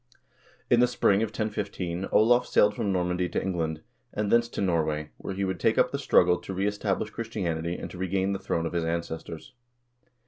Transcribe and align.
In 0.67 0.79
the 0.79 0.87
spring 0.87 1.21
of 1.21 1.27
1015 1.27 2.05
Olav 2.11 2.47
sailed 2.47 2.75
from 2.75 2.91
Normandy 2.91 3.29
to 3.29 3.39
England, 3.39 3.83
and 4.11 4.31
thence 4.31 4.49
to 4.49 4.59
Norway, 4.59 5.11
where 5.17 5.35
he 5.35 5.45
would 5.45 5.59
take 5.59 5.77
up 5.77 5.91
the 5.91 5.99
struggle 5.99 6.39
to 6.41 6.55
rees 6.55 6.79
tablish 6.79 7.11
Christianity 7.11 7.75
and 7.75 7.87
to 7.91 7.99
regain 7.99 8.33
the 8.33 8.39
throne 8.39 8.65
of 8.65 8.73
his 8.73 8.83
ancestors. 8.83 9.53